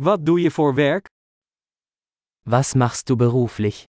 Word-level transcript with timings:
Wat 0.00 0.26
doe 0.26 0.40
je 0.40 0.50
voor 0.50 0.74
werk? 0.74 1.06
Was 2.40 2.74
machst 2.74 3.06
du 3.06 3.16
beruflich? 3.16 3.84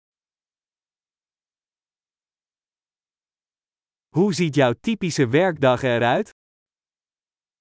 Hoe 4.08 4.34
ziet 4.34 4.54
jouw 4.54 4.72
typische 4.80 5.28
werkdag 5.28 5.82
eruit? 5.82 6.30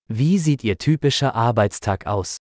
Wie 0.05 0.39
sieht 0.39 0.63
Ihr 0.63 0.77
typischer 0.77 1.31
Arbeitstag 1.33 2.05
aus? 2.05 2.35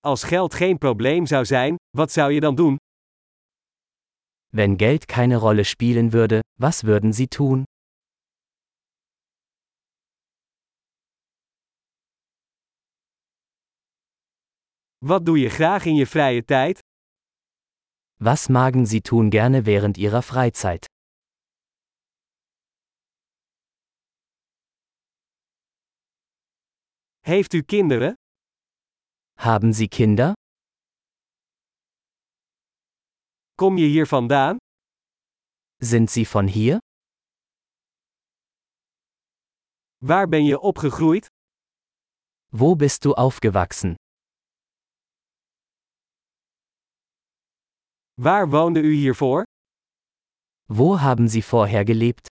Als 0.00 0.22
geld 0.22 0.54
geen 0.54 0.78
probleem 0.78 1.26
zou 1.26 1.44
zijn, 1.44 1.76
wat 1.96 2.12
zou 2.12 2.32
je 2.32 2.40
dan 2.40 2.54
doen? 2.54 2.76
Wenn 4.52 4.76
Geld 4.78 5.06
keine 5.06 5.36
Rolle 5.36 5.64
spielen 5.64 6.10
würde, 6.10 6.40
was 6.58 6.82
würden 6.82 7.12
Sie 7.12 7.28
tun? 7.28 7.64
Wat 15.06 15.24
doe 15.26 15.38
je 15.38 15.48
graag 15.48 15.84
in 15.84 15.94
je 15.94 16.06
vrije 16.06 16.44
tijd? 16.44 16.78
Was 18.16 18.48
magen 18.48 18.86
Sie 18.86 19.00
tun 19.00 19.30
gerne 19.30 19.62
während 19.62 19.96
Ihrer 19.96 20.22
Freizeit? 20.22 20.84
Heeft 27.20 27.52
u 27.52 27.62
kinderen? 27.62 28.14
Haben 29.38 29.72
Sie 29.72 29.88
Kinder? 29.88 30.32
Kom 33.54 33.76
je 33.76 33.86
hier 33.86 34.06
vandaan? 34.06 34.56
Sind 35.76 36.10
Sie 36.10 36.26
von 36.26 36.46
hier? 36.46 36.78
Waar 39.98 40.28
ben 40.28 40.44
je 40.44 40.60
opgegroeid? 40.60 41.26
Wo 42.48 42.76
bist 42.76 43.02
du 43.04 43.12
aufgewachsen? 43.14 43.94
Waar 48.22 48.48
woonde 48.48 48.80
u 48.80 48.92
hiervoor? 48.92 49.42
Wo 50.66 50.98
haben 50.98 51.28
Sie 51.28 51.42
vorher 51.42 51.84
gelebt? 51.84 52.26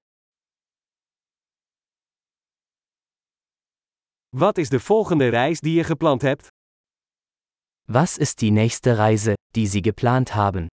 Wat 4.29 4.57
is 4.57 4.69
de 4.69 4.79
volgende 4.79 5.29
reis 5.29 5.59
die 5.59 5.73
je 5.75 5.83
gepland 5.83 6.21
hebt? 6.21 6.47
Was 7.85 8.17
ist 8.17 8.39
die 8.39 8.51
nächste 8.51 8.97
Reise, 8.97 9.33
die 9.53 9.67
Sie 9.67 9.81
geplant 9.81 10.29
haben? 10.33 10.67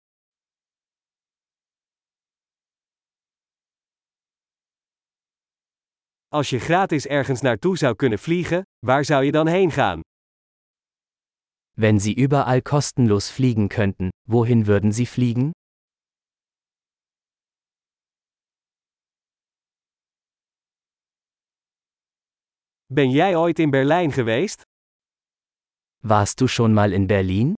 Als 6.28 6.50
je 6.50 6.58
gratis 6.58 7.06
ergens 7.06 7.40
naartoe 7.40 7.76
zou 7.76 7.96
kunnen 7.96 8.18
vliegen, 8.18 8.62
waar 8.86 9.04
zou 9.04 9.24
je 9.24 9.32
dan 9.32 9.46
heen 9.46 9.70
gaan? 9.70 10.00
Wenn 11.76 11.98
Sie 11.98 12.12
überall 12.14 12.62
kostenlos 12.62 13.30
fliegen 13.30 13.68
könnten, 13.68 14.10
wohin 14.28 14.66
würden 14.66 14.92
Sie 14.92 15.06
fliegen? 15.06 15.52
Ben 22.92 23.10
jij 23.10 23.36
ooit 23.36 23.58
in 23.58 23.70
Berlijn 23.70 24.12
geweest? 24.12 24.62
Warst 26.02 26.40
du 26.40 26.46
schon 26.48 26.72
mal 26.74 26.92
in 26.92 27.06
Berlin? 27.06 27.54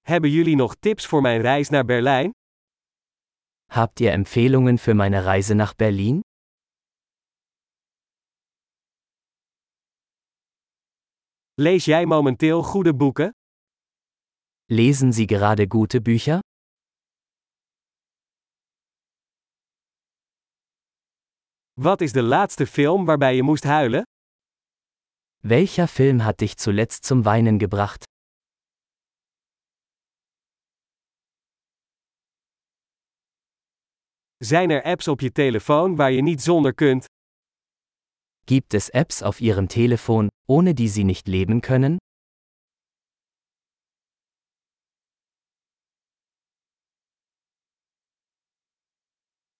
Hebben 0.00 0.30
jullie 0.30 0.56
nog 0.56 0.74
tips 0.76 1.06
voor 1.06 1.20
mijn 1.20 1.40
reis 1.40 1.68
naar 1.68 1.84
Berlijn? 1.84 2.30
Habt 3.70 4.00
ihr 4.00 4.12
Empfehlungen 4.12 4.78
für 4.78 4.94
meine 4.94 5.24
Reise 5.24 5.54
nach 5.54 5.74
Berlin? 5.74 6.20
Lees 11.54 11.84
jij 11.84 12.06
momenteel 12.06 12.62
goede 12.62 12.94
boeken? 12.94 13.30
Lesen 14.64 15.12
Sie 15.12 15.26
gerade 15.26 15.64
gute 15.68 16.00
Bücher? 16.02 16.38
Wat 21.72 22.00
is 22.00 22.12
de 22.12 22.22
laatste 22.22 22.66
film 22.66 23.04
waarbij 23.04 23.34
je 23.34 23.42
moest 23.42 23.64
huilen? 23.64 24.02
Welcher 25.38 25.86
Film 25.86 26.18
hat 26.18 26.38
dich 26.38 26.52
zuletzt 26.60 27.04
zum 27.04 27.22
Weinen 27.22 27.58
gebracht? 27.58 28.04
Zijn 34.36 34.70
er 34.70 34.82
apps 34.82 35.08
op 35.08 35.20
je 35.20 35.32
telefoon 35.32 35.96
waar 35.96 36.10
je 36.12 36.22
niet 36.22 36.42
zonder 36.42 36.74
kunt? 36.74 37.04
Gibt 38.46 38.74
es 38.74 38.88
Apps 38.88 39.22
auf 39.22 39.40
Ihrem 39.40 39.68
Telefon, 39.68 40.28
ohne 40.48 40.74
die 40.74 40.88
Sie 40.88 41.04
nicht 41.04 41.28
leben 41.28 41.60
können? 41.60 41.98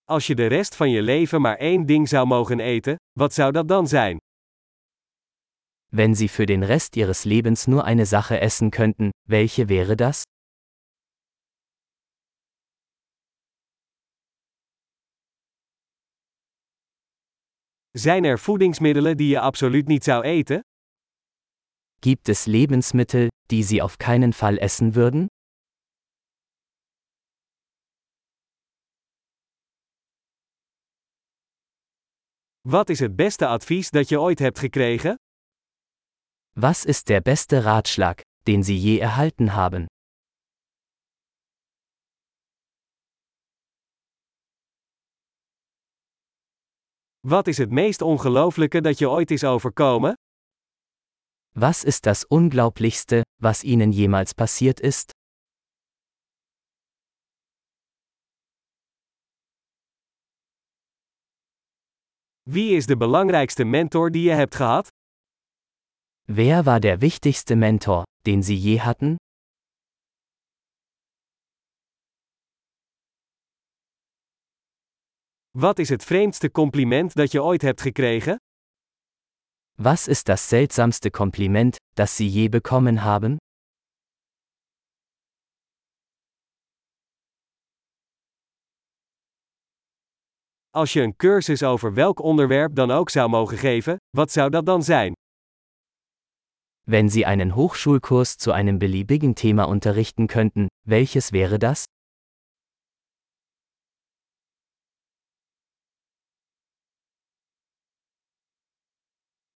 Als 0.04 0.26
je 0.26 0.34
de 0.34 0.46
rest 0.46 0.74
van 0.76 0.90
je 0.90 1.02
leven 1.02 1.40
maar 1.40 1.56
één 1.56 1.86
ding 1.86 2.08
zou 2.08 2.26
mogen 2.26 2.60
eten, 2.60 2.96
wat 3.12 3.34
zou 3.34 3.52
dat 3.52 3.68
dan 3.68 3.88
zijn? 3.88 4.18
Wenn 5.88 6.14
Sie 6.14 6.28
für 6.28 6.46
den 6.46 6.62
Rest 6.62 6.96
Ihres 6.96 7.24
Lebens 7.24 7.66
nur 7.66 7.84
eine 7.84 8.06
Sache 8.06 8.40
essen 8.40 8.70
könnten, 8.70 9.10
welche 9.28 9.68
wäre 9.68 9.94
das? 9.94 10.22
Zijn 17.98 18.24
er 18.24 18.38
voedingsmiddelen 18.38 19.16
die 19.16 19.28
je 19.28 19.40
absoluut 19.40 19.86
niet 19.86 20.04
zou 20.04 20.24
eten? 20.24 20.60
Gibt 21.98 22.28
es 22.28 22.44
Lebensmittel, 22.44 23.28
die 23.46 23.62
Sie 23.62 23.82
auf 23.82 23.96
keinen 23.96 24.32
Fall 24.32 24.58
essen 24.58 24.94
würden? 24.94 25.26
Wat 32.60 32.88
is 32.88 32.98
het 32.98 33.16
beste 33.16 33.46
advies 33.46 33.90
dat 33.90 34.08
je 34.08 34.20
ooit 34.20 34.38
hebt 34.38 34.58
gekregen? 34.58 35.14
Was 36.54 36.84
ist 36.84 37.08
der 37.08 37.20
beste 37.20 37.62
Ratschlag, 37.64 38.20
den 38.42 38.62
Sie 38.62 38.80
je 38.80 39.00
erhalten 39.00 39.48
haben? 39.48 39.86
Wat 47.28 47.46
is 47.46 47.58
het 47.58 47.70
meest 47.70 48.02
ongelooflijke 48.02 48.80
dat 48.80 48.98
je 48.98 49.08
ooit 49.10 49.30
is 49.30 49.44
overkomen? 49.44 50.14
Was 51.52 51.84
ist 51.84 52.02
das 52.02 52.24
Unglaublichste, 52.24 53.22
was 53.42 53.62
Ihnen 53.62 53.92
jemals 53.92 54.32
passiert 54.32 54.80
ist? 54.80 55.10
Wie 62.42 62.76
is 62.76 62.86
de 62.86 62.96
belangrijkste 62.96 63.64
mentor 63.64 64.10
die 64.10 64.22
je 64.22 64.34
hebt 64.34 64.54
gehad? 64.54 64.88
Wer 66.24 66.64
war 66.64 66.80
der 66.80 67.00
wichtigste 67.00 67.56
Mentor, 67.56 68.02
den 68.26 68.42
Sie 68.42 68.58
je 68.58 68.80
hatten? 68.80 69.16
Wat 75.58 75.78
is 75.78 75.88
het 75.88 76.04
vreemdste 76.04 76.50
compliment 76.50 77.14
dat 77.14 77.32
je 77.32 77.42
ooit 77.42 77.62
hebt 77.62 77.80
gekregen? 77.80 78.36
Was 79.74 80.08
ist 80.08 80.24
das 80.26 80.48
seltsamste 80.48 81.10
Kompliment, 81.10 81.76
das 81.94 82.16
Sie 82.16 82.30
je 82.30 82.48
bekommen 82.48 82.96
haben? 82.96 83.36
Als 90.70 90.92
je 90.92 91.00
een 91.00 91.16
cursus 91.16 91.62
over 91.62 91.94
welk 91.94 92.20
onderwerp 92.22 92.74
dan 92.74 92.90
ook 92.90 93.10
zou 93.10 93.28
mogen 93.28 93.58
geven, 93.58 93.96
wat 94.16 94.32
zou 94.32 94.50
dat 94.50 94.66
dan 94.66 94.82
zijn? 94.82 95.12
Wenn 96.84 97.10
Sie 97.10 97.26
einen 97.26 97.50
Hochschulkurs 97.54 98.34
zu 98.36 98.52
einem 98.52 98.78
beliebigen 98.78 99.34
Thema 99.34 99.64
unterrichten 99.64 100.26
könnten, 100.26 100.66
welches 100.86 101.30
wäre 101.30 101.58
das? 101.58 101.84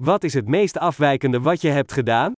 Wat 0.03 0.25
is 0.25 0.35
het 0.35 0.49
meest 0.49 0.79
afwijkende 0.79 1.41
wat 1.41 1.61
je 1.61 1.69
hebt 1.69 1.93
gedaan? 1.93 2.33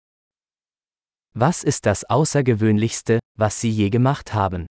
Was 1.35 1.65
ist 1.65 1.83
das 1.83 2.05
Außergewöhnlichste, 2.05 3.19
was 3.39 3.61
Sie 3.61 3.75
je 3.75 3.91
gemacht 3.91 4.29
haben? 4.33 4.65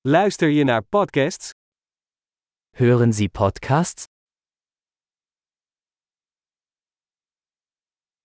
Luister 0.00 0.48
je 0.48 0.64
naar 0.64 0.82
podcasts? 0.82 1.50
Hören 2.76 3.12
Sie 3.12 3.28
Podcasts? 3.28 4.04